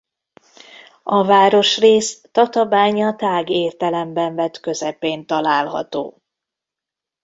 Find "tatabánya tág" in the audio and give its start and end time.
2.31-3.49